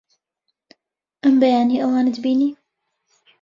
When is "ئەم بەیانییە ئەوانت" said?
1.23-2.15